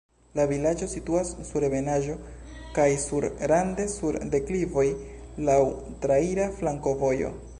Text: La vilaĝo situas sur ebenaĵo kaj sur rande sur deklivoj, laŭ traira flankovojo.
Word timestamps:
La 0.37 0.43
vilaĝo 0.51 0.87
situas 0.93 1.33
sur 1.49 1.65
ebenaĵo 1.67 2.15
kaj 2.79 2.87
sur 3.03 3.27
rande 3.53 3.87
sur 3.97 4.19
deklivoj, 4.37 4.87
laŭ 5.51 5.61
traira 6.07 6.51
flankovojo. 6.63 7.35